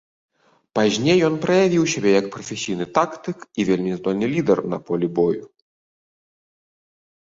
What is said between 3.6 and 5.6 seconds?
вельмі здольны лідар на полі бою.